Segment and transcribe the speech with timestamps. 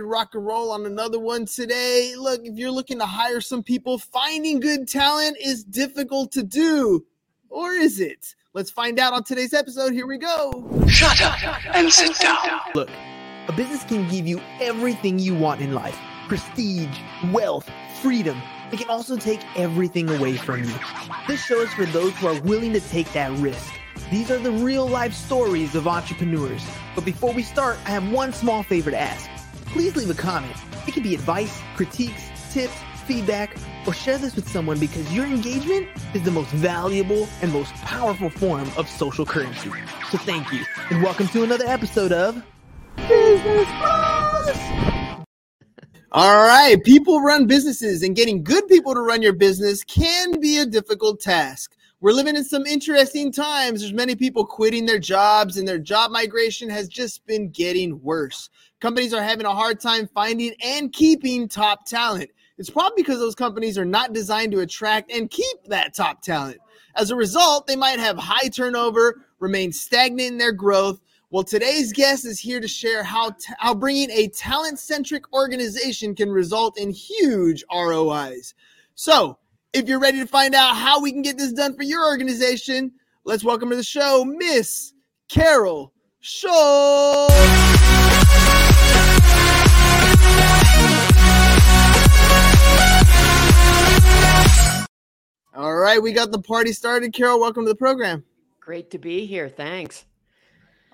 [0.00, 2.14] rock and roll on another one today.
[2.16, 7.04] Look, if you're looking to hire some people, finding good talent is difficult to do.
[7.50, 8.34] Or is it?
[8.54, 9.92] Let's find out on today's episode.
[9.92, 10.66] Here we go.
[10.88, 12.38] Shut up and sit down.
[12.74, 12.88] Look,
[13.48, 16.96] a business can give you everything you want in life prestige,
[17.30, 17.68] wealth,
[18.00, 18.40] freedom.
[18.72, 20.74] It can also take everything away from you.
[21.28, 23.70] This show is for those who are willing to take that risk.
[24.10, 26.64] These are the real life stories of entrepreneurs.
[26.94, 29.28] But before we start, I have one small favor to ask
[29.72, 30.54] please leave a comment.
[30.86, 32.74] It can be advice, critiques, tips,
[33.06, 33.56] feedback,
[33.86, 38.28] or share this with someone because your engagement is the most valuable and most powerful
[38.28, 39.70] form of social currency.
[40.10, 42.42] So thank you, and welcome to another episode of
[43.08, 44.56] Business Bros.
[46.12, 50.58] All right, people run businesses, and getting good people to run your business can be
[50.58, 51.74] a difficult task.
[52.02, 53.80] We're living in some interesting times.
[53.80, 58.50] There's many people quitting their jobs, and their job migration has just been getting worse
[58.82, 62.28] companies are having a hard time finding and keeping top talent.
[62.58, 66.58] It's probably because those companies are not designed to attract and keep that top talent.
[66.96, 71.00] As a result, they might have high turnover, remain stagnant in their growth.
[71.30, 76.14] Well, today's guest is here to share how, t- how bringing a talent centric organization
[76.14, 78.52] can result in huge ROIs.
[78.96, 79.38] So,
[79.72, 82.92] if you're ready to find out how we can get this done for your organization,
[83.24, 84.92] let's welcome to the show Miss
[85.28, 87.32] Carol Schultz.
[95.54, 97.12] All right, we got the party started.
[97.14, 98.24] Carol, welcome to the program.
[98.60, 99.48] Great to be here.
[99.48, 100.04] Thanks.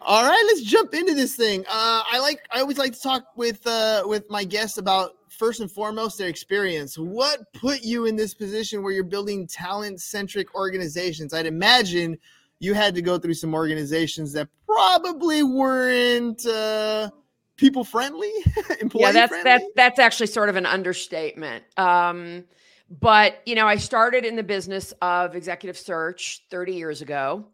[0.01, 1.65] All right, let's jump into this thing.
[1.69, 2.41] Uh, I like.
[2.53, 6.29] I always like to talk with uh, with my guests about first and foremost their
[6.29, 6.99] experience.
[6.99, 11.33] What put you in this position where you're building talent centric organizations?
[11.33, 12.19] I'd imagine
[12.59, 17.11] you had to go through some organizations that probably weren't uh,
[17.57, 18.33] people friendly.
[18.95, 19.45] yeah, that's friendly.
[19.45, 19.63] that.
[19.77, 21.65] That's actually sort of an understatement.
[21.79, 22.45] Um,
[22.91, 27.47] but, you know, I started in the business of executive search 30 years ago.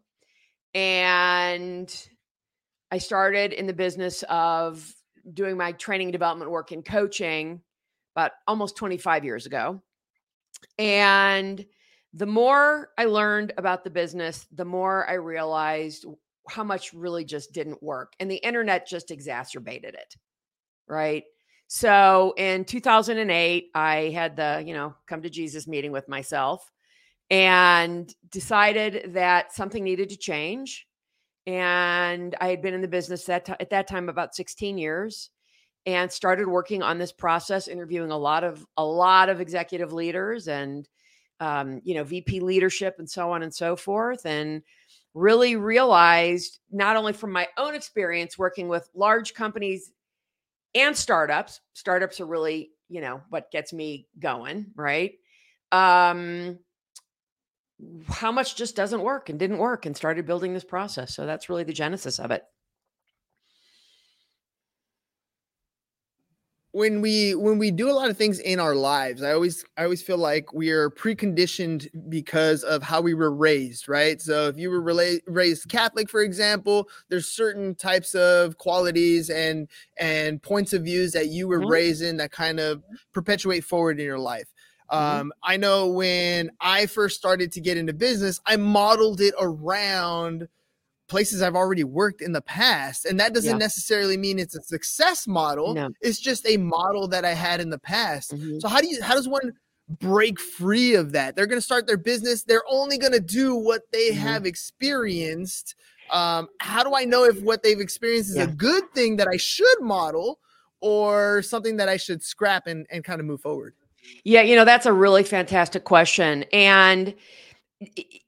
[0.73, 1.93] And
[2.91, 4.91] I started in the business of
[5.33, 7.61] doing my training and development work in coaching
[8.15, 9.81] about almost 25 years ago.
[10.79, 11.65] And
[12.13, 16.05] the more I learned about the business, the more I realized
[16.47, 18.13] how much really just didn't work.
[18.19, 20.15] And the internet just exacerbated it.
[20.87, 21.23] Right.
[21.67, 26.71] So in 2008, I had the, you know, come to Jesus meeting with myself
[27.29, 30.85] and decided that something needed to change.
[31.47, 35.31] And I had been in the business that t- at that time about 16 years
[35.85, 40.47] and started working on this process, interviewing a lot of a lot of executive leaders
[40.47, 40.87] and
[41.39, 44.61] um, you know VP leadership and so on and so forth, and
[45.13, 49.91] really realized not only from my own experience working with large companies
[50.75, 51.61] and startups.
[51.73, 55.13] Startups are really, you know, what gets me going, right?
[55.71, 56.59] Um,
[58.07, 61.15] how much just doesn't work and didn't work and started building this process.
[61.15, 62.43] So that's really the genesis of it.
[66.75, 69.83] When we when we do a lot of things in our lives i always i
[69.83, 74.57] always feel like we are preconditioned because of how we were raised right so if
[74.57, 80.73] you were rela- raised catholic for example there's certain types of qualities and and points
[80.73, 81.71] of views that you were mm-hmm.
[81.71, 84.51] raised in that kind of perpetuate forward in your life
[84.91, 85.21] mm-hmm.
[85.21, 90.45] um, i know when i first started to get into business i modeled it around
[91.07, 93.05] places I've already worked in the past.
[93.05, 93.57] And that doesn't yeah.
[93.57, 95.73] necessarily mean it's a success model.
[95.73, 95.89] No.
[96.01, 98.35] It's just a model that I had in the past.
[98.35, 98.59] Mm-hmm.
[98.59, 99.53] So how do you how does one
[99.99, 101.35] break free of that?
[101.35, 102.43] They're going to start their business.
[102.43, 104.19] They're only going to do what they mm-hmm.
[104.19, 105.75] have experienced.
[106.11, 108.43] Um, how do I know if what they've experienced is yeah.
[108.43, 110.39] a good thing that I should model
[110.81, 113.73] or something that I should scrap and, and kind of move forward?
[114.23, 116.43] Yeah, you know, that's a really fantastic question.
[116.53, 117.15] And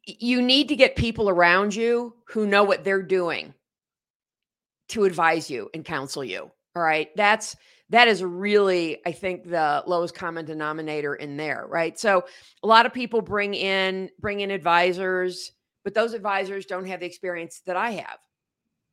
[0.06, 3.54] you need to get people around you who know what they're doing
[4.90, 6.52] to advise you and counsel you.
[6.76, 7.10] All right.
[7.16, 7.56] That's
[7.90, 11.98] that is really, I think, the lowest common denominator in there, right?
[11.98, 12.26] So
[12.62, 15.54] a lot of people bring in bring in advisors,
[15.84, 18.18] but those advisors don't have the experience that I have,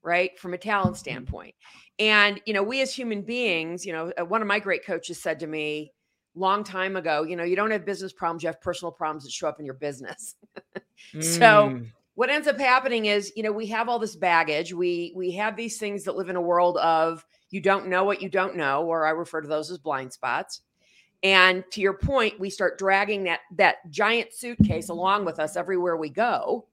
[0.02, 0.38] right?
[0.38, 1.00] From a talent mm-hmm.
[1.00, 1.54] standpoint.
[1.98, 5.20] And you know, we as human beings, you know, uh, one of my great coaches
[5.20, 5.92] said to me,
[6.34, 9.32] long time ago, you know, you don't have business problems, you have personal problems that
[9.32, 10.36] show up in your business.
[11.14, 11.22] mm.
[11.22, 11.80] So
[12.14, 14.72] what ends up happening is, you know, we have all this baggage.
[14.72, 18.22] We we have these things that live in a world of you don't know what
[18.22, 20.60] you don't know, or I refer to those as blind spots.
[21.22, 25.96] And to your point, we start dragging that that giant suitcase along with us everywhere
[25.96, 26.66] we go.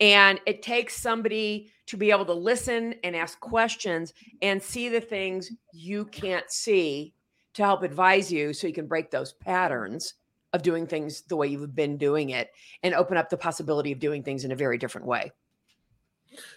[0.00, 5.00] And it takes somebody to be able to listen and ask questions and see the
[5.00, 7.14] things you can't see
[7.54, 10.14] to help advise you so you can break those patterns
[10.52, 12.50] of doing things the way you've been doing it
[12.82, 15.32] and open up the possibility of doing things in a very different way.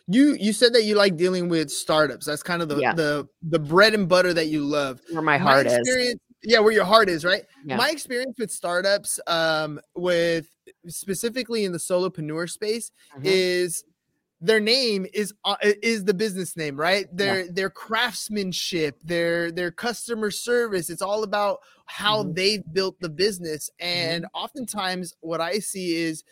[0.08, 2.26] You you said that you like dealing with startups.
[2.26, 2.94] That's kind of the yeah.
[2.94, 5.02] the the bread and butter that you love.
[5.12, 6.16] Where my heart my is.
[6.44, 7.44] Yeah, where your heart is, right?
[7.66, 7.76] Yeah.
[7.76, 10.48] My experience with startups, um, with
[10.88, 13.24] specifically in the solopreneur space, mm-hmm.
[13.26, 13.84] is
[14.42, 17.52] their name is uh, is the business name right their yeah.
[17.52, 22.34] their craftsmanship their their customer service it's all about how mm-hmm.
[22.34, 24.44] they've built the business and mm-hmm.
[24.44, 26.24] oftentimes what i see is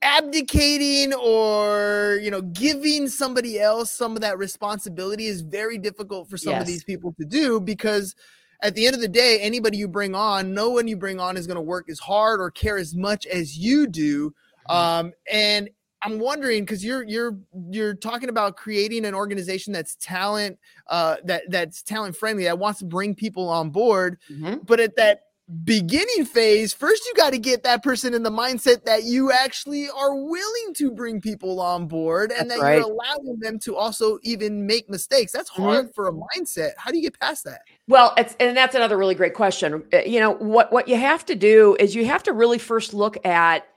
[0.00, 6.36] abdicating or you know giving somebody else some of that responsibility is very difficult for
[6.36, 6.62] some yes.
[6.62, 8.14] of these people to do because
[8.62, 11.36] at the end of the day anybody you bring on no one you bring on
[11.36, 14.76] is going to work as hard or care as much as you do mm-hmm.
[14.76, 15.68] um, and
[16.02, 17.38] I'm wondering because you're you're
[17.70, 20.58] you're talking about creating an organization that's talent
[20.88, 24.56] uh, that that's talent friendly that wants to bring people on board, mm-hmm.
[24.64, 25.26] but at that
[25.64, 29.88] beginning phase, first you got to get that person in the mindset that you actually
[29.90, 32.78] are willing to bring people on board and that's that right.
[32.78, 35.30] you're allowing them to also even make mistakes.
[35.30, 35.62] That's mm-hmm.
[35.62, 35.92] hard mm-hmm.
[35.92, 36.70] for a mindset.
[36.78, 37.62] How do you get past that?
[37.86, 39.84] Well, it's and that's another really great question.
[39.92, 42.94] Uh, you know, what what you have to do is you have to really first
[42.94, 43.68] look at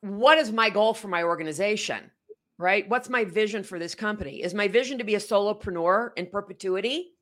[0.00, 2.10] what is my goal for my organization?
[2.58, 2.88] Right?
[2.88, 4.42] What's my vision for this company?
[4.42, 7.12] Is my vision to be a solopreneur in perpetuity?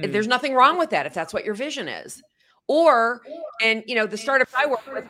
[0.00, 0.10] Mm.
[0.12, 2.22] There's nothing wrong with that if that's what your vision is.
[2.66, 3.20] Or,
[3.62, 5.04] and you know, the startups I work with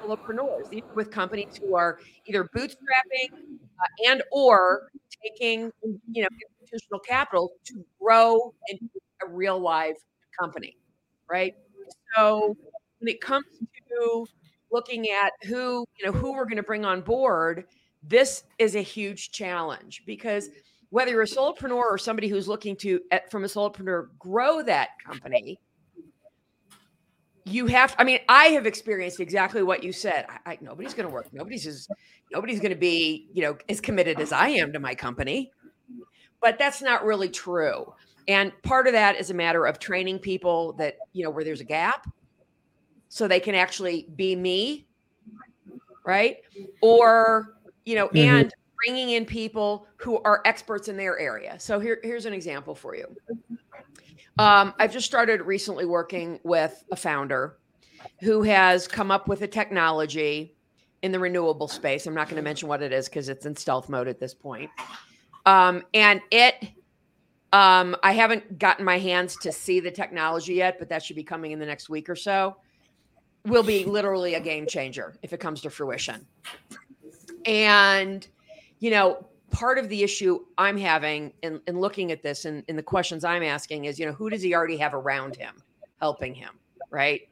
[0.00, 4.90] solopreneurs, even with companies who are either bootstrapping uh, and or
[5.24, 5.72] taking,
[6.12, 6.28] you know,
[6.60, 8.88] institutional capital to grow into
[9.24, 9.96] a real live
[10.38, 10.76] company,
[11.28, 11.54] right?
[12.16, 12.56] So
[13.00, 13.46] when it comes
[13.88, 14.26] to
[14.72, 17.64] looking at who you know who we're going to bring on board
[18.02, 20.48] this is a huge challenge because
[20.90, 24.90] whether you're a solopreneur or somebody who's looking to at, from a solopreneur grow that
[25.04, 25.58] company
[27.44, 30.26] you have i mean i have experienced exactly what you said.
[30.28, 31.88] I, I, nobody's going to work nobody's as
[32.32, 35.50] nobody's going to be you know as committed as i am to my company.
[36.40, 37.94] But that's not really true.
[38.26, 41.60] And part of that is a matter of training people that you know where there's
[41.60, 42.06] a gap
[43.12, 44.86] so they can actually be me
[46.04, 46.38] right?
[46.80, 48.16] Or you know mm-hmm.
[48.18, 51.58] and bringing in people who are experts in their area.
[51.58, 53.06] So here, here's an example for you.
[54.38, 57.58] Um, i've just started recently working with a founder
[58.20, 60.56] who has come up with a technology
[61.02, 62.06] in the renewable space.
[62.06, 64.32] I'm not going to mention what it is because it's in stealth mode at this
[64.32, 64.70] point.
[65.44, 66.54] Um, and it
[67.52, 71.24] um, i haven't gotten my hands to see the technology yet but that should be
[71.24, 72.56] coming in the next week or so
[73.46, 76.26] will be literally a game changer if it comes to fruition.
[77.44, 78.26] And,
[78.78, 82.76] you know, part of the issue I'm having in, in looking at this and in
[82.76, 85.54] the questions I'm asking is, you know, who does he already have around him
[86.00, 86.50] helping him?
[86.90, 87.22] Right.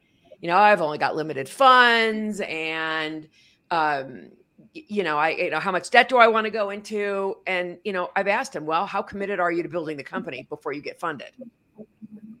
[0.41, 3.27] You know, I've only got limited funds and,
[3.69, 4.31] um,
[4.73, 7.37] you know, I, you know, how much debt do I want to go into?
[7.45, 10.45] And, you know, I've asked him, well, how committed are you to building the company
[10.49, 11.31] before you get funded?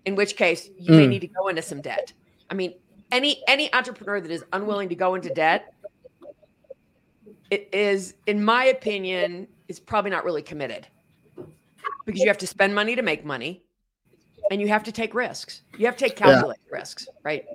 [0.05, 0.97] In which case, you mm.
[0.97, 2.13] may need to go into some debt.
[2.49, 2.73] I mean,
[3.11, 5.73] any any entrepreneur that is unwilling to go into debt
[7.51, 10.87] it is in my opinion is probably not really committed.
[12.05, 13.61] Because you have to spend money to make money
[14.49, 15.61] and you have to take risks.
[15.77, 16.77] You have to take calculated yeah.
[16.77, 17.45] risks right?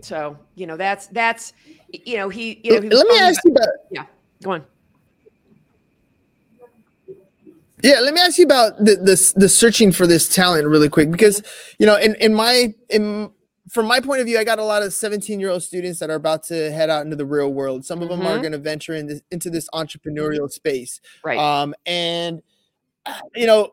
[0.00, 1.52] So you know that's that's
[1.92, 4.06] you know he you know he let me ask about, you about yeah
[4.42, 4.64] go on
[7.82, 11.10] yeah, let me ask you about the, the the searching for this talent really quick
[11.10, 11.42] because
[11.78, 13.30] you know in in my in
[13.68, 16.10] from my point of view, I got a lot of 17 year old students that
[16.10, 17.84] are about to head out into the real world.
[17.84, 18.28] Some of them mm-hmm.
[18.28, 21.38] are going to venture in this, into this entrepreneurial space, right?
[21.38, 22.42] Um, and
[23.06, 23.70] uh, you know,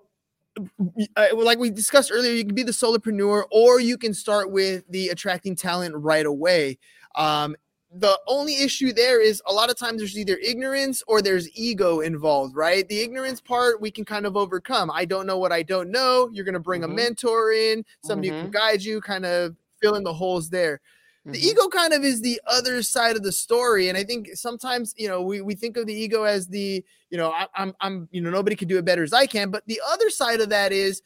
[1.34, 5.10] like we discussed earlier, you can be the solopreneur, or you can start with the
[5.10, 6.78] attracting talent right away.
[7.16, 7.56] Um,
[7.92, 12.02] the only issue there is a lot of times there's either ignorance or there's ego
[12.02, 12.88] involved, right?
[12.88, 14.92] The ignorance part we can kind of overcome.
[14.94, 16.30] I don't know what I don't know.
[16.32, 16.92] You're going to bring mm-hmm.
[16.92, 18.38] a mentor in, somebody mm-hmm.
[18.38, 20.82] who can guide you, kind of fill in the holes there.
[21.26, 21.48] The mm-hmm.
[21.48, 23.90] ego kind of is the other side of the story.
[23.90, 27.18] And I think sometimes, you know, we, we think of the ego as the, you
[27.18, 29.50] know, I, I'm, I'm, you know, nobody can do it better as I can.
[29.50, 31.02] But the other side of that is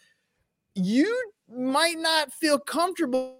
[0.75, 3.38] you might not feel comfortable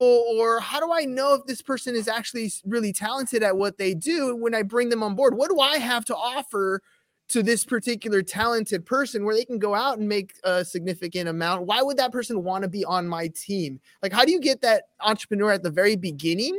[0.00, 3.94] or how do I know if this person is actually really talented at what they
[3.94, 5.36] do when I bring them on board?
[5.36, 6.80] What do I have to offer
[7.28, 11.66] to this particular talented person where they can go out and make a significant amount?
[11.66, 13.78] Why would that person want to be on my team?
[14.02, 16.58] Like, how do you get that entrepreneur at the very beginning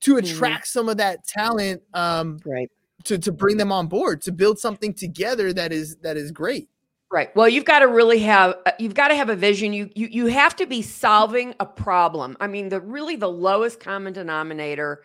[0.00, 0.18] to Mhm.
[0.18, 2.70] attract some of that talent um, Right.
[3.04, 6.68] to to bring them on board to build something together that is that is great.
[7.12, 7.28] Right.
[7.36, 9.74] Well, you've got to really have uh, you've got to have a vision.
[9.74, 12.38] You you you have to be solving a problem.
[12.40, 15.04] I mean, the really the lowest common denominator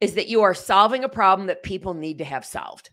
[0.00, 2.90] is that you are solving a problem that people need to have solved.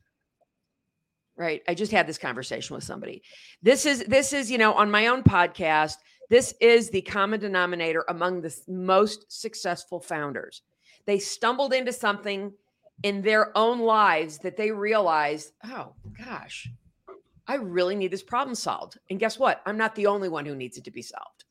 [1.37, 1.61] Right?
[1.67, 3.21] I just had this conversation with somebody.
[3.61, 5.97] This is this is, you know, on my own podcast,
[6.31, 10.63] this is the common denominator among the most successful founders.
[11.05, 12.51] They stumbled into something
[13.03, 16.67] in their own lives that they realized, "Oh, gosh,
[17.47, 18.97] I really need this problem solved.
[19.09, 19.61] And guess what?
[19.65, 21.45] I'm not the only one who needs it to be solved.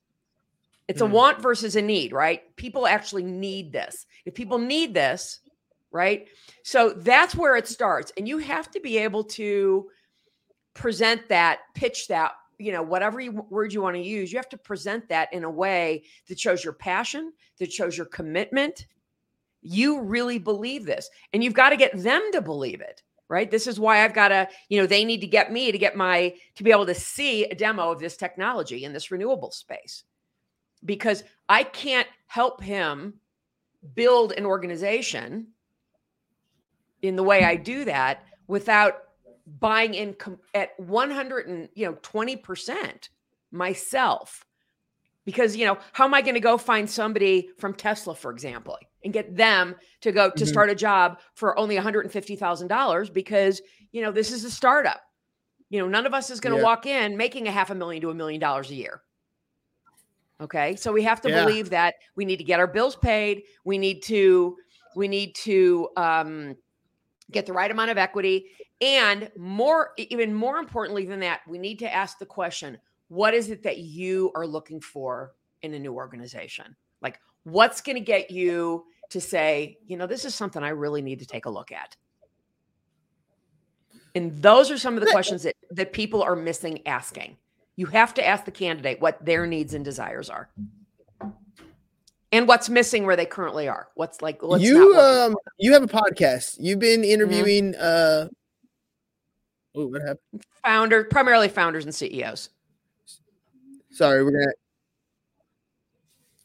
[0.89, 1.11] It's a Mm.
[1.13, 2.55] want versus a need, right?
[2.57, 4.07] People actually need this.
[4.25, 5.41] If people need this,
[5.91, 6.29] right?
[6.63, 8.13] So that's where it starts.
[8.17, 9.91] And you have to be able to
[10.75, 14.49] present that, pitch that, you know, whatever you, word you want to use, you have
[14.49, 18.87] to present that in a way that shows your passion, that shows your commitment.
[19.63, 23.50] You really believe this, and you've got to get them to believe it right?
[23.50, 25.97] This is why i've got to you know they need to get me to get
[25.97, 30.04] my to be able to see a demo of this technology in this renewable space.
[30.85, 33.14] Because i can't help him
[33.95, 35.49] build an organization
[37.02, 39.04] in the way i do that without
[39.61, 43.09] buying in com- at 100 and you know 20%
[43.52, 44.45] myself
[45.25, 48.76] because you know how am i going to go find somebody from tesla for example
[49.04, 50.49] and get them to go to Mhm.
[50.49, 53.61] start a job for only $150000 because
[53.93, 55.00] you know this is a startup
[55.71, 56.64] you know none of us is going to Yeah.
[56.64, 59.02] walk in making a half a million to a million dollars a year
[60.40, 61.45] okay so we have to Yeah.
[61.45, 64.57] believe that we need to get our bills paid we need to
[64.97, 66.54] we need to um,
[67.31, 68.47] get the right amount of equity
[68.81, 73.50] and more even more importantly than that we need to ask the question what is
[73.50, 75.32] it that you are looking for
[75.62, 76.75] in a new organization?
[77.00, 81.02] Like what's going to get you to say you know this is something i really
[81.02, 81.94] need to take a look at.
[84.14, 87.37] And those are some of the questions that that people are missing asking.
[87.76, 90.49] You have to ask the candidate what their needs and desires are.
[92.32, 93.88] And what's missing where they currently are.
[93.94, 96.56] What's like you um you have a podcast.
[96.61, 97.11] You've been Mm-hmm.
[97.11, 98.28] interviewing uh
[99.76, 100.18] Oh, what happened?
[100.64, 102.49] founder primarily founders and ceos
[103.95, 104.53] Sorry, we're gonna.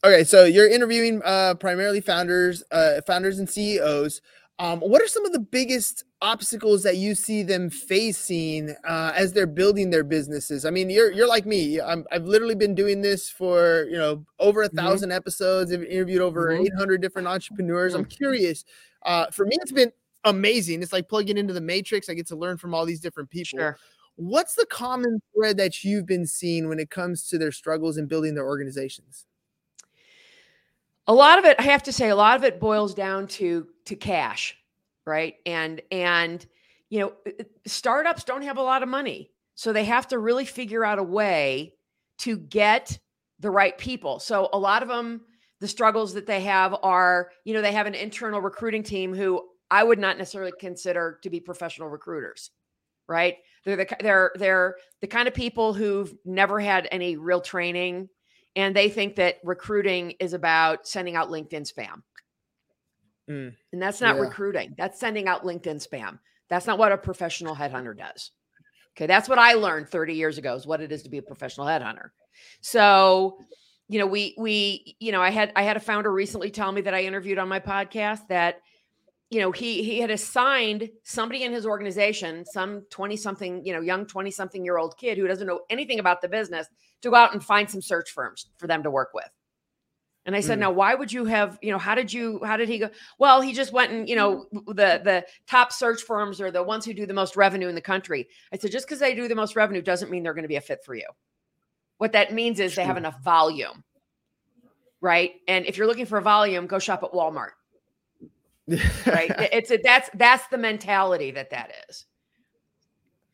[0.04, 4.22] Okay, so you're interviewing uh, primarily founders, uh, founders and CEOs.
[4.60, 9.34] Um, what are some of the biggest obstacles that you see them facing uh, as
[9.34, 10.64] they're building their businesses?
[10.66, 11.82] I mean, you're you're like me.
[11.82, 14.74] I'm, I've literally been doing this for you know over a Mhm.
[14.76, 15.74] 1000 episodes.
[15.74, 16.68] I've interviewed over Mhm.
[16.68, 17.96] 800 different entrepreneurs.
[17.96, 18.66] I'm curious.
[19.06, 19.92] Uh, for me, it's been
[20.26, 20.84] amazing.
[20.84, 22.10] It's like plugging into the matrix.
[22.10, 23.60] I get to learn from all these different people.
[23.60, 23.78] sure
[24.22, 28.06] What's the common thread that you've been seeing when it comes to their struggles in
[28.08, 29.26] building their organizations?
[31.08, 33.66] a lot of it i have to say a lot of it boils down to
[33.86, 34.60] to cash
[35.10, 35.36] right?
[35.46, 36.46] And and
[36.90, 40.20] you know uh, uh, startups don't have a lot of money so they have to
[40.20, 41.74] really figure out a way
[42.20, 42.98] to get
[43.40, 44.20] the right people.
[44.20, 45.22] So a lot of them
[45.60, 49.44] the struggles that they have are you know they have an internal recruiting team who
[49.70, 52.52] i would not necessarily consider to be professional recruiters
[53.08, 53.36] right
[53.66, 58.10] they're the they're they're the kind of people who've never had any real training
[58.56, 62.02] and they think that recruiting is about sending out LinkedIn spam.
[63.30, 64.22] Mm, And that's not yeah.
[64.22, 64.74] recruiting.
[64.78, 66.20] That's sending out LinkedIn spam.
[66.50, 68.32] That's not what a professional headhunter does.
[68.98, 71.22] Okay, that's what I learned 30 years ago is what it is to be a
[71.22, 72.10] professional headhunter.
[72.62, 73.38] So,
[73.88, 76.82] you know, we we you know, I had I had a founder recently tell me
[76.82, 78.62] that I interviewed on my podcast that
[79.30, 83.82] you know, he he had assigned somebody in his organization, some 20 something, you know,
[83.82, 86.68] young 20 something year old kid who doesn't know anything about the business
[87.02, 89.30] to go out and find some search firms for them to work with.
[90.26, 90.62] And I said, Mm.
[90.62, 92.90] now why would you have, you know, how did you, how did he go?
[93.20, 96.86] Well, he just went and, you know, the the top search firms are the ones
[96.86, 98.28] who do the most revenue in the country.
[98.52, 100.58] I said, just because they do the most revenue doesn't mean they're going to be
[100.58, 101.08] a fit for you.
[102.00, 103.84] What that means is they have enough volume.
[105.02, 105.36] Right.
[105.48, 107.52] And if you're looking for a volume, go shop at Walmart.
[109.06, 109.32] Right.
[109.52, 112.06] It's a, that's that's the mentality that that is.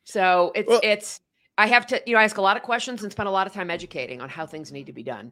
[0.03, 1.21] So it's Well- it's
[1.57, 3.47] I have to, you know, I ask a lot of questions and spend a lot
[3.47, 5.31] of time educating on how things need to be done.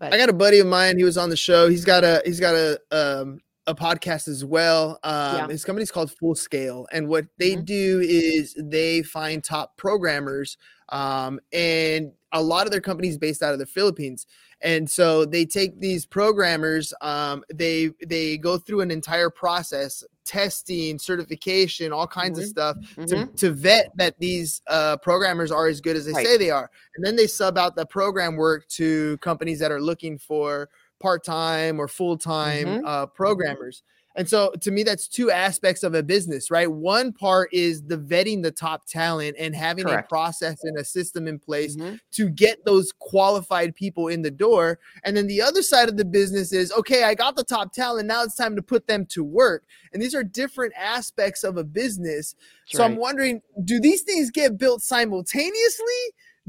[0.00, 0.96] I got a buddy of mine.
[0.96, 1.68] He was on the show.
[1.68, 4.98] He's got a he's got a um a podcast as well.
[5.02, 5.48] Um, Yeah.
[5.48, 7.64] His company's called Full Scale, and what they Mhm.
[7.64, 10.58] do is they find top programmers,
[10.90, 14.26] um, and a lot of their companies based out of the Philippines.
[14.60, 20.98] And so they take these programmers, um, they they go through an entire process, testing,
[20.98, 22.48] certification, all kinds of Mhm.
[22.48, 23.06] stuff Mhm.
[23.06, 26.26] to, to vet that these uh, programmers are as good as they Right.
[26.26, 26.70] say they are.
[26.94, 30.68] And then they sub out the program work to companies that are looking for
[31.00, 32.82] part-time or full-time Mhm.
[32.86, 33.82] uh, programmers.
[34.16, 36.70] And so to me, that's two aspects of a business, right?
[36.70, 40.06] One part is the vetting the top talent and having Correct.
[40.06, 42.00] a process and a system in place Mhm.
[42.12, 44.80] to get those qualified people in the door.
[45.04, 48.08] And then the other side of the business is okay, I got the top talent.
[48.08, 49.62] Now it's time to put them to work.
[49.92, 52.34] And these are different aspects of a business.
[52.66, 55.84] That's so I'm wondering do these things get built simultaneously?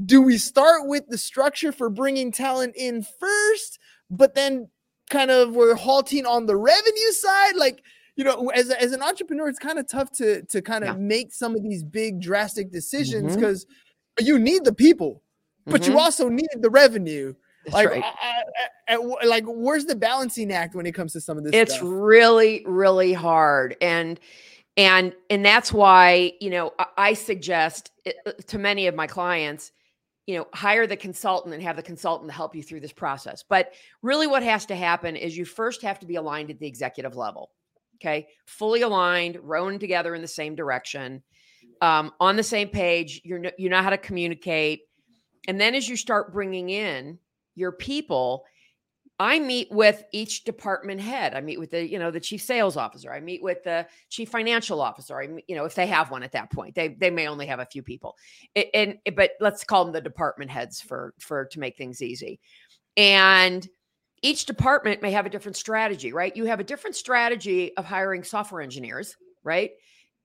[0.04, 3.78] Do we start with the structure for bringing talent in first,
[4.12, 4.68] but then
[5.10, 7.56] kind of we're halting on the revenue side?
[7.56, 7.82] Like,
[8.16, 11.02] you know, as, as an entrepreneur, it's kind of tough to to kind of Yeah.
[11.02, 13.66] make some of these big drastic decisions because
[14.20, 15.22] you need the people,
[15.66, 15.98] but you Mhm.
[15.98, 17.34] also need the revenue.
[17.64, 18.02] That's Like, right.
[18.04, 18.42] I-
[18.88, 21.52] I- I- like, where's the balancing act when it comes to some of this?
[21.54, 21.88] it's stuff?
[21.90, 24.18] really really hard and
[24.76, 29.70] and and that's why you know I- suggest it- uh, to many of my clients
[30.26, 33.44] you know hire the consultant and have the consultant to help you through this process.
[33.48, 36.66] But really what has to happen is you first have to be aligned at the
[36.66, 37.50] executive level
[38.02, 38.28] okay?
[38.46, 41.22] Fully aligned rowing together in the same direction
[41.80, 43.20] um, on the same page.
[43.24, 44.82] You're you know how to communicate.
[45.48, 47.18] And then as you start bringing in
[47.54, 48.44] your people
[49.18, 51.34] I meet with each department head.
[51.34, 53.12] I meet with the, you know, the chief sales officer.
[53.12, 55.20] I meet with the chief financial officer.
[55.20, 57.46] I, meet- you know, if they have one at that point, they they may only
[57.46, 58.16] have a few people,
[58.74, 62.40] and, but let's call them the department heads for for to make things easy.
[62.96, 63.68] And
[64.22, 66.36] each department may have a different strategy, right?
[66.36, 69.70] You have a different strategy of hiring software engineers, right?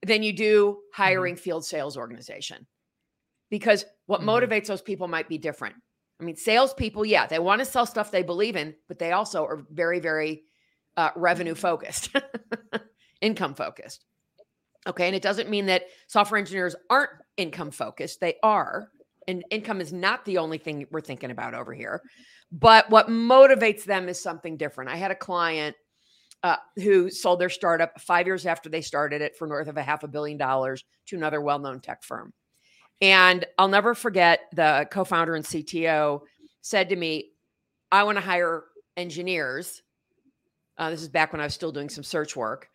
[0.05, 2.67] Than you do hiring field sales organization,
[3.49, 4.25] because what Mhm.
[4.25, 5.75] motivates those people might be different.
[6.19, 9.45] I mean, salespeople, yeah, they want to sell stuff they believe in, but they also
[9.45, 10.43] are very, very
[10.95, 12.09] uh, revenue focused,
[13.21, 14.03] income focused.
[14.87, 15.05] Okay.
[15.05, 18.89] And it doesn't mean that software engineers aren't income focused, they are.
[19.27, 22.01] And income is not the only thing we're thinking about over here.
[22.51, 24.89] But what motivates them is something different.
[24.89, 25.75] I had a client
[26.43, 29.83] uh, who sold their startup five years after they started it for north of a
[29.83, 32.31] half a billion dollars to another well known tech firm.
[33.01, 36.21] And I'll never forget the co founder and CTO
[36.61, 37.31] said to me,
[37.91, 38.63] I want to hire
[38.95, 39.81] engineers.
[40.77, 42.69] Uh, this is back when I was still doing some search work.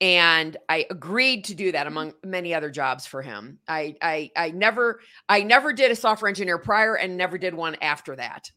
[0.00, 3.58] And I agreed to do that among many other jobs for him.
[3.68, 7.76] I, I, I never, I never did a software engineer prior and never did one
[7.80, 8.50] after that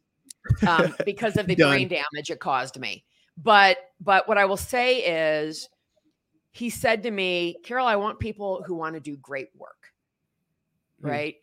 [0.67, 3.05] um, because of the brain damage it caused me.
[3.37, 5.69] But, but what I will say is,
[6.51, 9.77] he said to me, Carol, I want people who want to do great work
[11.01, 11.07] Hmm.
[11.07, 11.35] right?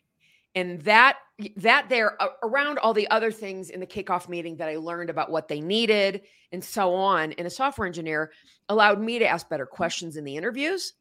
[0.55, 1.17] And that
[1.57, 5.29] that there around all the other things in the kickoff meeting that i learned about
[5.29, 6.21] what they needed
[6.53, 8.31] and so on and a software engineer
[8.69, 10.93] allowed me to ask better questions in the interviews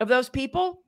[0.00, 0.82] of those people.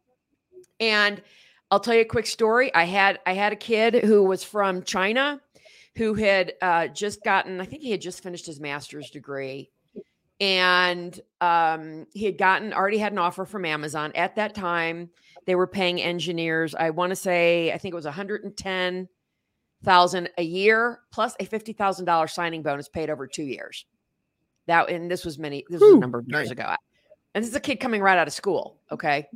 [0.80, 1.22] And
[1.70, 2.74] i'll tell you a quick story.
[2.74, 5.40] I had i had a kid who was from china
[5.94, 9.70] who had uh, just gotten i think he had just finished his master's degree.
[10.40, 15.10] And um, he had gotten already had an offer from amazon at that time
[15.46, 19.08] they were paying engineers i want to say i think it was 110000
[20.38, 23.84] a year plus a $50000 signing bonus paid over two years.
[24.66, 26.52] That and this was many this was a number of years nice.
[26.52, 26.74] ago.
[27.34, 29.26] And this is a kid coming right out of school okay?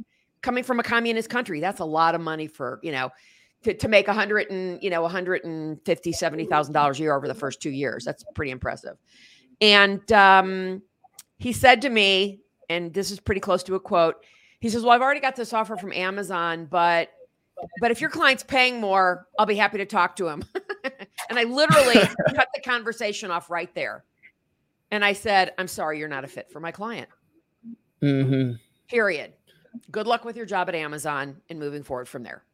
[0.40, 3.10] Coming from a communist country that's a lot of money for you know
[3.64, 7.34] to, to make a hundred and you know 150 70000 dollars a year over the
[7.34, 8.04] first two years.
[8.04, 8.96] That's pretty impressive.
[9.60, 10.82] And um,
[11.38, 14.24] he said to me and this is pretty close to a quote
[14.60, 17.10] he says well i've already got this offer from amazon but
[17.80, 20.42] but if your client's paying more i'll be happy to talk to him.
[21.28, 21.94] And i literally
[22.36, 24.04] cut the conversation off right there.
[24.92, 27.08] And i said i'm sorry you're not a fit for my client.
[28.02, 28.58] Mhm.
[28.88, 29.32] period.
[29.90, 32.44] Good luck with your job at amazon and moving forward from there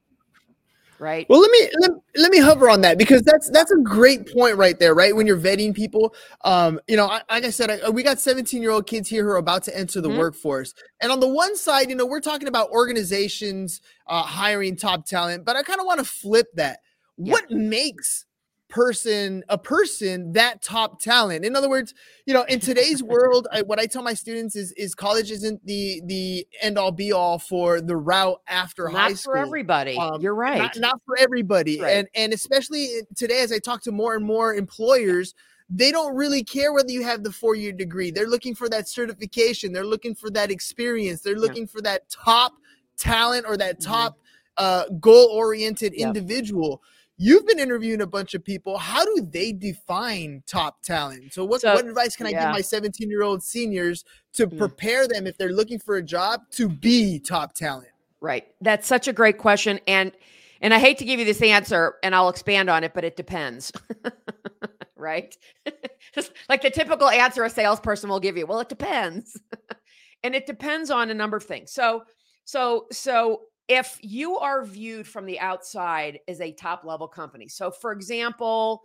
[1.03, 4.33] right Well, let me let, let me hover on that because that's that's a great
[4.33, 5.15] point right there, right?
[5.15, 8.63] When you're vetting people, um, you know, I, like I said, I, we got 17
[8.63, 10.19] year old kids here who are about to enter the Mhm.
[10.19, 15.05] workforce, and on the one side, you know, we're talking about organizations uh, hiring top
[15.05, 16.81] talent, but I kind of want to flip that.
[17.19, 17.33] Yeah.
[17.33, 18.25] What makes
[18.73, 21.45] person a person that top talent.
[21.45, 21.93] In other words
[22.27, 25.65] you know in today's world I, what i tell my students is is college isn't
[25.67, 29.35] the the end all be all for the route after high school.
[29.35, 29.97] for everybody.
[29.97, 30.59] Um, you're right.
[30.59, 31.81] not, not for everybody.
[31.81, 31.97] Right.
[31.99, 35.35] and and especially today as i talk to more and more employers
[35.75, 38.11] they don't really care whether you have the four year degree.
[38.11, 39.73] They're looking for that certification.
[39.73, 41.23] They're looking for that experience.
[41.23, 42.53] They're looking for that top
[42.99, 43.85] talent or that Mhm.
[43.87, 44.19] top
[44.59, 46.07] uh, goal oriented Yep.
[46.09, 46.83] individual
[47.23, 51.61] you've been interviewing a bunch of people how do they define top talent so what,
[51.61, 52.47] So, what advice can i yeah.
[52.47, 54.05] give my 17 year old seniors
[54.35, 54.59] to Mm.
[54.59, 57.89] prepare them if they're looking for a job to be top talent
[58.23, 58.47] Right.
[58.61, 59.81] That's such a great question.
[59.89, 60.13] And
[60.61, 63.17] and I hate to give you this answer and I'll expand on it, but it
[63.17, 63.73] depends.
[64.97, 65.37] right?
[66.15, 68.47] Just like the typical answer a salesperson will give you.
[68.47, 69.37] Well, it depends.
[70.23, 71.73] and it depends on a number of things.
[71.73, 72.05] So,
[72.45, 77.49] so, so if you are viewed from the outside as a top level company.
[77.49, 78.83] So, for example,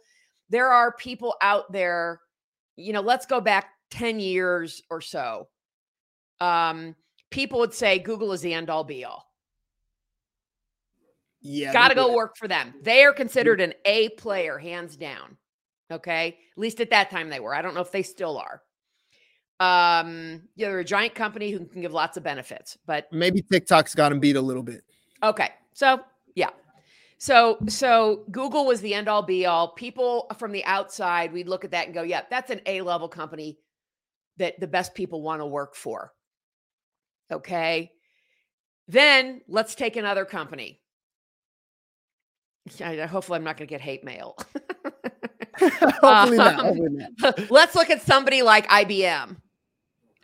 [0.50, 2.22] there are people out there,
[2.76, 5.48] you know, let's go back 10 years or so.
[6.40, 6.96] Um,
[7.32, 9.26] people would say Google is the end all be all.
[11.42, 11.74] Yeah.
[11.74, 12.74] Got to go work for them.
[12.82, 15.38] They are considered an A player, hands down.
[15.92, 16.38] Okay.
[16.52, 17.56] At least at that time they were.
[17.56, 18.62] I don't know if they still are.
[19.60, 23.96] Um, yeah, they're a giant company who can give lots of benefits, but Maybe TikTok's
[23.96, 24.84] got him beat a little bit.
[25.24, 25.50] Okay.
[25.74, 26.02] So,
[26.36, 26.50] yeah.
[27.18, 29.70] So, so Google was the end all be all.
[29.70, 33.08] People from the outside, we'd look at that and go, yeah, that's an A level
[33.10, 33.58] company
[34.38, 36.14] that the best people want to work for.
[37.32, 37.92] Okay.
[38.88, 40.80] Then let's take another company.
[42.84, 44.38] I- Hopefully, I'm not going to get hate mail.
[45.60, 46.60] hopefully not.
[46.60, 46.90] Um, Hopefully
[47.20, 47.50] not.
[47.52, 49.38] let's look at somebody like IBM.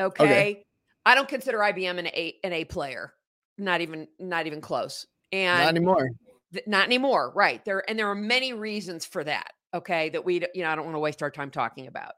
[0.04, 0.64] Okay.
[1.06, 3.14] I don't consider IBM an A an A player.
[3.58, 5.06] Not even not even close.
[5.32, 6.10] And Not anymore.
[6.54, 10.36] Th- not anymore right there and there are many reasons for that okay that we
[10.54, 12.14] you know i don't want to waste our time talking about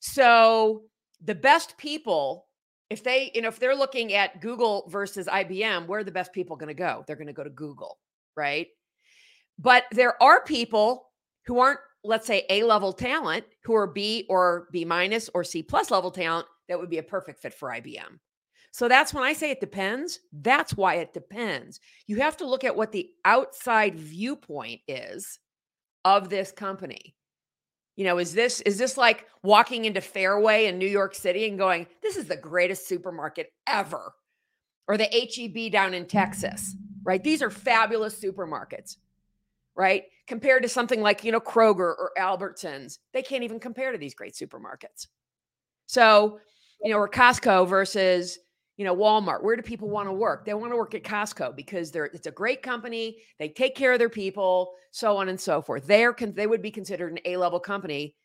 [0.00, 0.82] so
[1.22, 2.46] the best people
[2.88, 6.32] if they you know if they're looking at google versus ibm where are the best
[6.32, 7.98] people going to go they're going to go to google
[8.36, 8.68] right
[9.58, 11.10] but there are people
[11.46, 15.62] who aren't let's say a level talent who are b or b minus or c
[15.62, 18.18] plus level talent that would be a perfect fit for ibm
[18.74, 20.18] so that's when I say it depends.
[20.32, 21.78] That's why it depends.
[22.08, 25.38] You have to look at what the outside viewpoint is
[26.04, 27.14] of this company.
[27.94, 31.56] You know, is this is this like walking into Fairway in New York City and
[31.56, 34.12] going, "This is the greatest supermarket ever,"
[34.88, 36.74] or the HEB down in Texas,
[37.04, 37.22] right?
[37.22, 38.96] These are fabulous supermarkets,
[39.76, 40.02] right?
[40.26, 44.16] Compared to something like you know Kroger or Albertsons, they can't even compare to these
[44.16, 45.06] great supermarkets.
[45.86, 46.40] So,
[46.82, 48.38] you know, or Costco versus
[48.76, 49.42] you know Walmart.
[49.42, 50.44] Where do people want to work?
[50.44, 53.18] They want to work at Costco because they're it's a great company.
[53.38, 55.86] They take care of their people, so on and so forth.
[55.86, 58.16] They're con- they would be considered an A level company,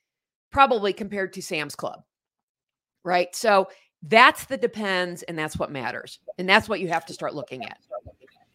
[0.52, 2.02] probably compared to Sam's Club,
[3.04, 3.36] right?
[3.36, 3.68] So
[4.04, 7.64] that's the depends, and that's what matters, and that's what you have to start looking
[7.66, 7.78] at.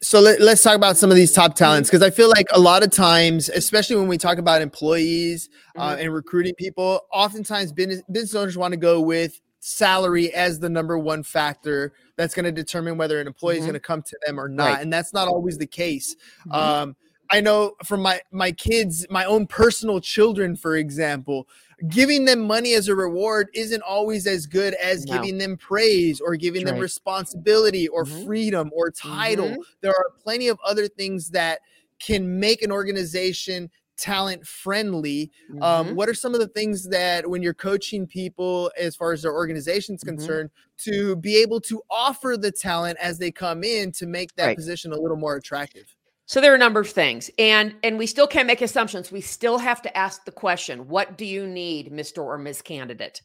[0.00, 2.61] so let, us talk about some of these top talents because I feel like a
[2.61, 6.00] lot of times, especially when we talk about employees uh, Mhm.
[6.00, 10.98] and recruiting people, oftentimes business, business owners want to go with salary as the number
[10.98, 13.68] one factor that's going to determine whether an employee is Mhm.
[13.68, 14.83] going to come to them or not, Right.
[14.83, 16.14] and that's not always the case.
[16.46, 16.55] Mhm.
[16.55, 16.96] Um,
[17.31, 21.48] I know from my my kids, my own personal children, for example,
[21.88, 25.14] giving them money as a reward isn't always as good as No.
[25.14, 28.27] giving them praise or giving That's them responsibility or Mhm.
[28.27, 29.48] freedom or title.
[29.48, 29.64] Mhm.
[29.81, 31.61] There are plenty of other things that
[31.98, 35.30] can make an organization talent friendly.
[35.62, 35.94] Um, Mhm.
[35.94, 39.33] what are some of the things that when you're coaching people as far as their
[39.33, 40.09] organization's Mhm.
[40.09, 44.46] concerned to be able to offer the talent as they come in to make that
[44.46, 44.57] Right.
[44.57, 45.94] position a little more attractive?
[46.26, 49.12] So there are a number of things, and and we still can't make assumptions.
[49.12, 53.20] We still have to ask the question: What do you need, Mister or Miss Candidate?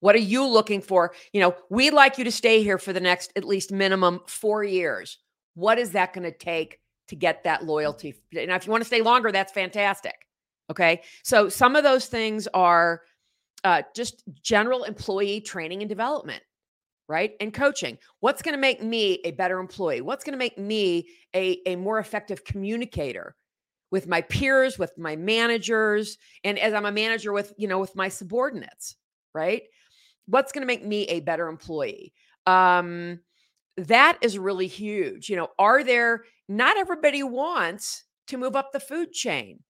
[0.00, 1.12] What are you looking for?
[1.32, 4.62] You know, we'd like you to stay here for the next at least minimum four
[4.62, 5.18] years.
[5.54, 8.14] What is that going to take to get that loyalty?
[8.36, 10.14] And if you want to stay longer, that's fantastic.
[10.70, 13.02] Okay, so some of those things are
[13.64, 16.42] uh, just general employee training and development
[17.08, 17.32] right?
[17.40, 17.98] And coaching.
[18.20, 20.02] What's going to make me a better employee?
[20.02, 23.34] What's going to make me a, a more effective communicator
[23.90, 27.96] with my peers, with my managers, and as I'm a manager with, you know, with
[27.96, 28.96] my subordinates,
[29.34, 29.62] right?
[30.26, 32.12] What's going to make me a better employee?
[32.46, 33.20] Um,
[33.78, 35.28] that is really huge.
[35.28, 39.60] You know, are there not everybody wants to move up the food chain.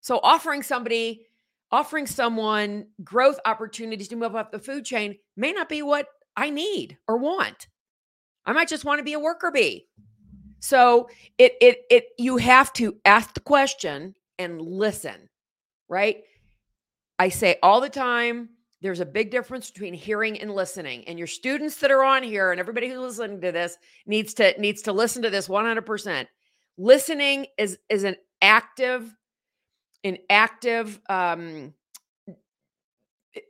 [0.00, 1.26] So offering somebody
[1.70, 6.50] offering someone growth opportunities to move up the food chain may not be what I
[6.50, 7.66] need or want.
[8.46, 9.86] I might just want to be a worker bee.
[10.60, 15.28] So it it it you have to ask the question and listen,
[15.88, 16.22] right?
[17.18, 18.50] I say all the time
[18.84, 21.08] there's a big difference between hearing and listening.
[21.08, 24.54] And your students that are on here and everybody who's listening to this needs to
[24.60, 26.26] needs to listen to this 100%.
[26.76, 29.10] Listening is is an active
[30.04, 31.72] an active um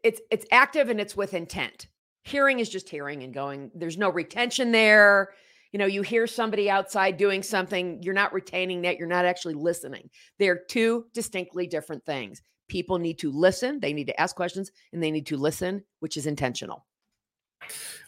[0.05, 1.89] it's it's active and it's with intent
[2.23, 5.31] hearing is just hearing and going there's no retention there
[5.73, 9.55] you know you hear somebody outside doing something you're not retaining that you're not actually
[9.55, 14.73] listening they're two distinctly different things people need to listen they need to ask questions
[14.93, 16.85] and they need to listen which is intentional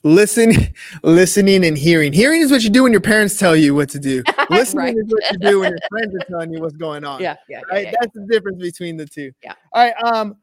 [0.03, 0.53] Listen,
[1.03, 2.12] listening and hearing.
[2.12, 4.23] Hearing is what you do when your parents tell you what to do.
[4.51, 4.95] Listening Right.
[4.97, 7.23] is what you do when your friends are telling you what's going on.
[7.23, 7.85] yeah yeah, yeah, Right.
[7.87, 7.92] yeah.
[8.01, 9.33] That's the difference between the two.
[9.42, 9.55] Yeah.
[9.73, 9.95] All right.
[10.05, 10.37] Um,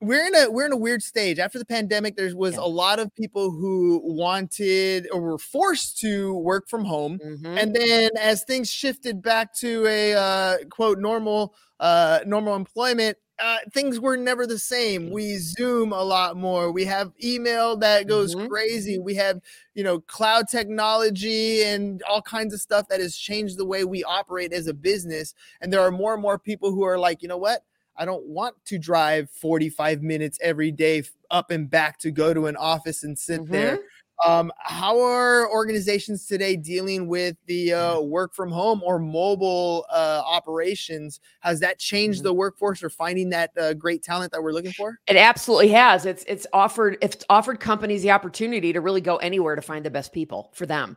[0.00, 2.60] we're in a we're in a weird stage after the pandemic there was Yeah.
[2.62, 7.62] a lot of people who wanted or were forced to work from home Mhm.
[7.62, 13.58] and then as things shifted back to a uh, quote normal uh, normal employment uh,
[13.72, 15.10] things were never the same.
[15.10, 16.70] We zoom a lot more.
[16.72, 18.48] We have email that goes Mhm.
[18.48, 18.98] crazy.
[18.98, 19.40] We have
[19.74, 24.04] you know cloud technology and all kinds of stuff that has changed the way we
[24.04, 25.34] operate as a business.
[25.60, 27.64] And there are more and more people who are like you know what?
[27.96, 32.46] I don't want to drive 45 minutes every day up and back to go to
[32.46, 33.80] an office and sit there.
[34.26, 40.22] Um, how are organizations today dealing with the uh, work from home or mobile uh,
[40.26, 41.20] operations?
[41.40, 42.24] Has that changed Mhm.
[42.24, 44.98] the workforce or finding that uh, great talent that we're looking for?
[45.06, 46.06] It absolutely has.
[46.06, 49.90] It's it's offered it's offered companies the opportunity to really go anywhere to find the
[49.90, 50.96] best people for them,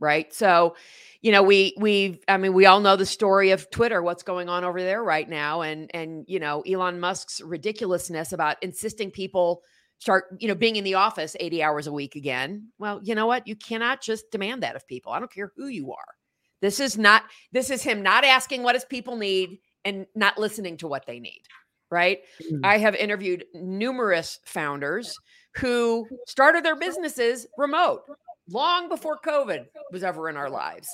[0.00, 0.32] right?
[0.34, 0.74] So,
[1.20, 4.48] you know, we we I mean, we all know the story of Twitter, what's going
[4.48, 9.62] on over there right now, and and you know, Elon Musk's ridiculousness about insisting people
[10.02, 12.66] start you know being in the office 80 hours a week again.
[12.76, 13.46] Well, you know what?
[13.46, 15.12] You cannot just demand that of people.
[15.12, 16.14] I don't care who you are.
[16.60, 20.76] This is not this is him not asking what his people need and not listening
[20.78, 21.42] to what they need,
[21.88, 22.18] right?
[22.40, 22.60] Mhm.
[22.64, 25.16] I have interviewed numerous founders
[25.54, 28.02] who started their businesses remote
[28.48, 30.88] long before COVID was ever in our lives.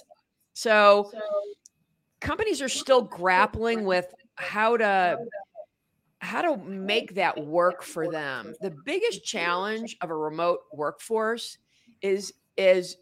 [0.52, 1.10] So
[2.20, 5.18] companies are still grappling with how to
[6.20, 8.56] how to make that work for them.
[8.60, 11.58] The biggest challenge of a remote workforce
[12.02, 12.96] is is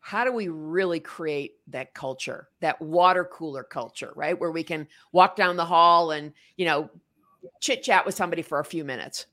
[0.00, 4.38] how do we really create that culture, that water cooler culture, right?
[4.38, 6.88] Where we can walk down the hall and, you know,
[7.60, 9.26] chit chat with somebody for a few minutes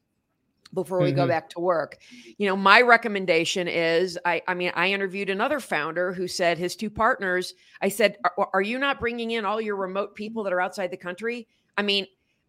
[0.73, 1.27] before we go Mhm.
[1.27, 1.97] back to work.
[2.37, 6.75] You know, my recommendation is I I mean, I interviewed another founder who said his
[6.75, 10.53] two partners, I said, "Are, are you not bringing in all your remote people that
[10.53, 11.47] are outside the country?
[11.77, 12.05] I mean,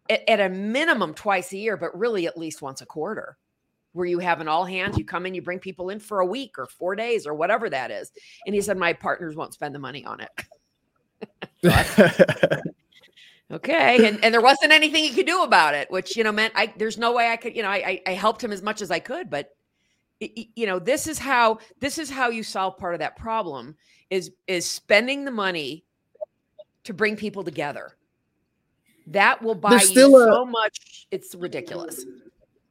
[0.09, 3.37] at, at a minimum twice a year, but really at least once a quarter."
[3.93, 6.25] Where you have an all hands, you come in, you bring people in for a
[6.25, 8.11] week or four days or whatever that is.
[8.45, 10.29] And he said, My partners won't spend the money on it.
[13.51, 14.07] Okay.
[14.07, 16.71] And, and there wasn't anything he could do about it, which, you know, meant I,
[16.77, 18.99] there's no way I could, you know, I, I, helped him as much as I
[18.99, 19.55] could, but
[20.19, 23.75] you know, this is how, this is how you solve part of that problem
[24.09, 25.83] is, is spending the money
[26.83, 27.95] to bring people together.
[29.09, 31.07] That will buy There's you still a- so much.
[31.11, 32.05] It's ridiculous.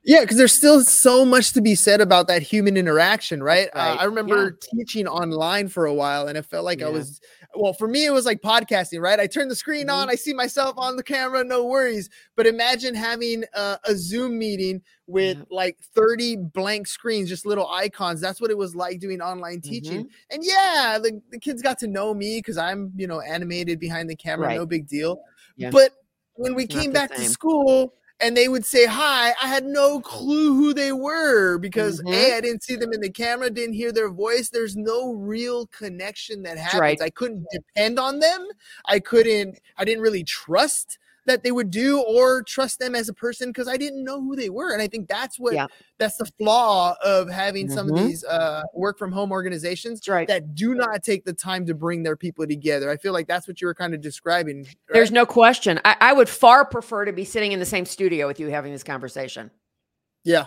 [0.05, 3.69] Yeah, because there's still so much to be said about that human interaction, right?
[3.75, 7.21] Uh, I remember teaching online for a while, and it felt like I was,
[7.55, 9.21] well, for me, it was like podcasting, right?
[9.21, 9.93] I turn the screen Mhm.
[9.95, 12.09] on, I see myself on the camera, no worries.
[12.37, 15.45] But imagine having a, a Zoom meeting with Yeah.
[15.51, 18.19] like 30 blank screens, just little icons.
[18.19, 20.05] That's what it was like doing online teaching.
[20.05, 20.31] Mm-hmm.
[20.35, 24.09] And yeah, the, the kids got to know me because I'm, you know, animated behind
[24.09, 24.57] the camera, Right.
[24.57, 25.21] no big deal.
[25.57, 25.69] Yeah.
[25.71, 25.93] But
[26.39, 29.33] when we came back to school, and they would say hi.
[29.43, 32.15] I had no clue who they were because Mhm.
[32.15, 34.49] A, I didn't see them in the camera, didn't hear their voice.
[34.49, 36.81] There's no real connection that happens.
[36.81, 37.03] right.
[37.03, 38.49] I couldn't depend on them.
[38.87, 40.99] I couldn't, I didn't really trust
[41.29, 44.35] that they would do or trust them as a person because I didn't know who
[44.37, 44.73] they were.
[44.73, 45.67] And I think that's what Yeah.
[45.99, 48.07] that's the flaw of having some of Mhm.
[48.07, 50.27] these uh, work from home organizations right.
[50.29, 52.91] that do not take the time to bring their people together.
[52.91, 54.59] I feel like that's what you were kind of describing.
[54.65, 54.75] right?
[54.93, 55.81] There's no question.
[55.85, 58.73] I, I would far prefer to be sitting in the same studio with you having
[58.73, 59.51] this conversation.
[60.25, 60.47] yeah,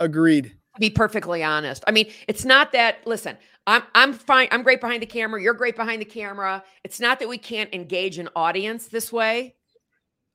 [0.00, 0.56] agreed.
[0.78, 1.84] be perfectly honest.
[1.86, 5.52] I mean, it's not that listen, I'm I'm fine, I'm great behind the camera, you're
[5.54, 6.64] great behind the camera.
[6.82, 9.54] It's not that we can't engage an audience this way.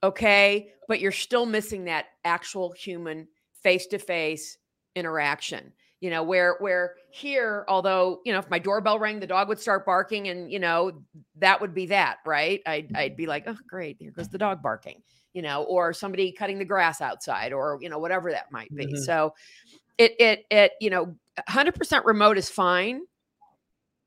[0.04, 0.72] Okay?
[0.88, 3.28] But you're still missing that actual human
[3.64, 4.58] face-to-face
[4.96, 5.74] interaction.
[6.00, 9.60] You know, where where here, although, you know, if my doorbell rang, the dog would
[9.60, 11.02] start barking and, you know,
[11.38, 12.62] that would be that, right?
[12.68, 15.02] I'd I'd be like, "Oh, great, here goes the dog barking."
[15.34, 18.94] You know, or somebody cutting the grass outside or, you know, whatever that might be.
[18.94, 18.98] Mhm.
[18.98, 19.34] So,
[19.98, 21.16] it it it you know
[21.48, 23.02] 100% remote is fine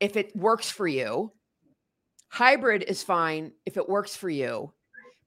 [0.00, 1.32] if it works for you
[2.28, 4.72] hybrid is fine if it works for you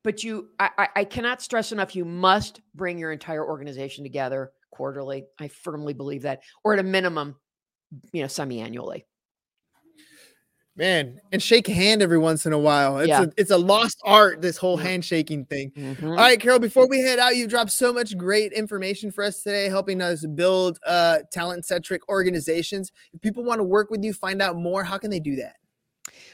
[0.03, 4.51] but you I, I I cannot stress enough you must bring your entire organization together
[4.71, 7.35] quarterly i firmly believe that or at a minimum
[8.11, 9.05] you know semi-annually
[10.75, 12.97] Man, and shake a hand every once in a while.
[12.97, 13.25] It's Yeah.
[13.25, 14.85] a it's a lost art, this whole Yeah.
[14.87, 15.69] handshaking thing.
[15.77, 16.01] Mhm.
[16.03, 19.43] All right, Carol, before we head out, you've dropped so much great information for us
[19.43, 22.91] today, helping us build uh talent centric organizations.
[23.13, 25.57] If people want to work with you, find out more, how can they do that?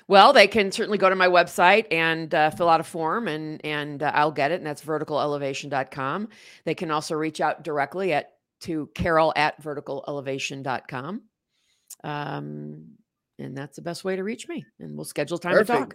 [0.08, 3.64] Well, they can certainly go to my website and uh, fill out a form, and
[3.66, 6.30] and uh, I'll get it, and that's verticalelevation.com.
[6.66, 11.22] They can also reach out directly at to Carol at verticalelevation.com.
[12.04, 12.86] Um,
[13.38, 14.66] and that's the best way to reach me.
[14.80, 15.94] And we'll schedule time to talk.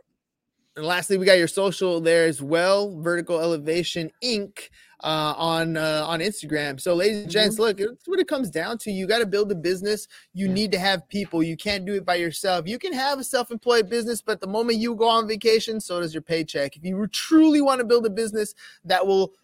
[0.77, 4.71] And lastly, we got your social there as well, Vertical Elevation Inc.
[5.01, 6.81] Uh, on uh, on Instagram.
[6.81, 8.91] So, ladies and gents, look, it's what it comes down to.
[8.91, 10.09] You got to build a business.
[10.33, 11.43] You need to have people.
[11.43, 12.67] You can't do it by yourself.
[12.67, 16.15] You can have a self-employed business, but the moment you go on vacation, so does
[16.15, 16.75] your paycheck.
[16.79, 18.55] If you truly want to build a business
[18.87, 19.35] that will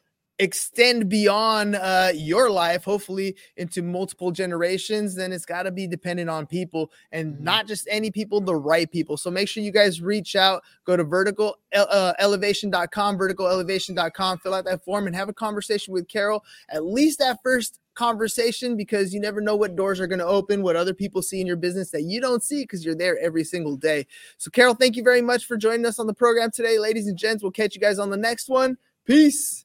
[0.41, 6.31] extend beyond uh, your life, hopefully into multiple generations, then it's got to be dependent
[6.31, 7.41] on people and Mhm.
[7.41, 9.17] not just any people, the right people.
[9.17, 14.65] So make sure you guys reach out, go to vertical uh, elevation.com, verticalelevation.com, fill out
[14.65, 16.43] that form and have a conversation with Carol.
[16.71, 20.63] At least that first conversation because you never know what doors are going to open,
[20.63, 23.45] what other people see in your business that you don't see because you're there every
[23.45, 24.07] single day.
[24.39, 26.79] So, Carol, thank you very much for joining us on the program today.
[26.79, 28.79] Ladies and gents, we'll catch you guys on the next one.
[29.05, 29.65] Peace.